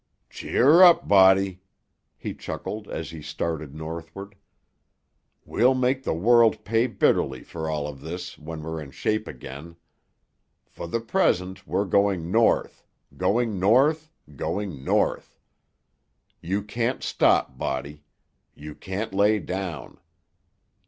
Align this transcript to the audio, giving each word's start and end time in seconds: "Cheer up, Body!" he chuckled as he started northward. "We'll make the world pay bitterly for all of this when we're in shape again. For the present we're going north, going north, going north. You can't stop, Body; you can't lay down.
"Cheer 0.31 0.81
up, 0.81 1.07
Body!" 1.07 1.61
he 2.17 2.33
chuckled 2.33 2.87
as 2.87 3.11
he 3.11 3.21
started 3.21 3.75
northward. 3.75 4.33
"We'll 5.45 5.75
make 5.75 6.01
the 6.03 6.13
world 6.15 6.65
pay 6.65 6.87
bitterly 6.87 7.43
for 7.43 7.69
all 7.69 7.85
of 7.85 8.01
this 8.01 8.35
when 8.39 8.63
we're 8.63 8.81
in 8.81 8.89
shape 8.89 9.27
again. 9.27 9.75
For 10.65 10.87
the 10.87 11.01
present 11.01 11.67
we're 11.67 11.85
going 11.85 12.31
north, 12.31 12.83
going 13.15 13.59
north, 13.59 14.11
going 14.35 14.83
north. 14.83 15.37
You 16.41 16.63
can't 16.63 17.03
stop, 17.03 17.59
Body; 17.59 18.01
you 18.55 18.73
can't 18.73 19.13
lay 19.13 19.37
down. 19.37 19.99